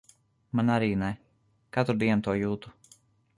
Man 0.59 0.71
arī 0.75 0.87
ne. 1.01 1.09
Katru 1.79 1.97
dienu 2.05 2.27
to 2.29 2.35
jūtu. 2.39 2.75